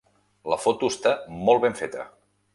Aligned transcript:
La 0.53 0.57
foto 0.63 0.89
està 0.95 1.13
molt 1.51 1.65
ben 1.69 1.79
feta. 1.85 2.09